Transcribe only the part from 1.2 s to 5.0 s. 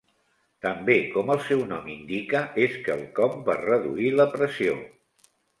el seu nom indica, és quelcom per reduir la pressió.